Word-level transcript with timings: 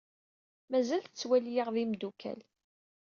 Mazal 0.71 1.03
tettwali-aɣ 1.03 1.67
d 1.75 1.77
imeddukal. 1.83 2.39